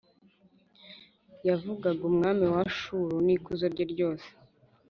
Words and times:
yavugaga 1.47 2.01
umwami 2.11 2.45
wa 2.53 2.61
Ashuru 2.69 3.13
n’ikuzo 3.25 3.65
rye 3.73 3.85
ryose 3.93 4.29